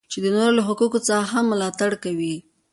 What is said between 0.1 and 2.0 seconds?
چې د نورو له حقوقو څخه هم ملاتړ